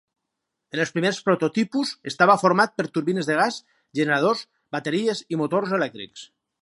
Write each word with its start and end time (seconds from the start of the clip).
En 0.75 0.79
els 0.85 0.91
primers 0.93 1.17
prototipus 1.27 1.91
estava 2.11 2.37
format 2.45 2.73
per 2.79 2.87
turbines 2.95 3.29
de 3.31 3.35
gas, 3.41 3.59
generadors, 4.01 4.43
bateries 4.77 5.23
i 5.37 5.41
motors 5.43 5.77
elèctrics. 5.79 6.27